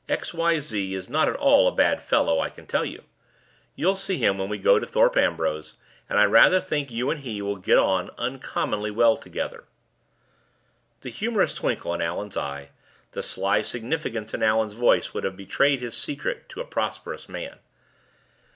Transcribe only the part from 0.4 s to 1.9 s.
Z. is not at all a